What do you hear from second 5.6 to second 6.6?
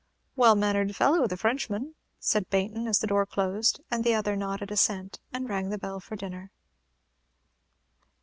the bell for dinner.